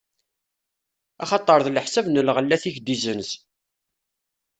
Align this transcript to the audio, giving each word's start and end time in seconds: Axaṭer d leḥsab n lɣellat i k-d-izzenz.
Axaṭer 1.23 1.59
d 1.65 1.67
leḥsab 1.69 2.05
n 2.09 2.19
lɣellat 2.27 2.63
i 2.69 2.71
k-d-izzenz. 2.75 3.29